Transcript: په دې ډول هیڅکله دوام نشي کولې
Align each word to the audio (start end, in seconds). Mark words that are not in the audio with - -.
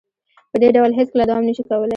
په 0.51 0.57
دې 0.61 0.69
ډول 0.75 0.91
هیڅکله 0.99 1.23
دوام 1.29 1.43
نشي 1.49 1.63
کولې 1.69 1.89